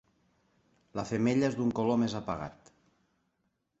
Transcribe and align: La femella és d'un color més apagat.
La 0.99 1.03
femella 1.09 1.49
és 1.53 1.57
d'un 1.59 1.75
color 1.81 1.99
més 2.05 2.17
apagat. 2.21 2.73